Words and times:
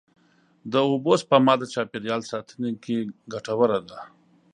د 0.71 0.73
اوبو 0.89 1.13
سپما 1.21 1.53
د 1.59 1.63
چاپېریال 1.73 2.21
ساتنې 2.31 2.71
کې 2.83 2.97
ګټوره 3.33 3.79
ده. 3.89 3.99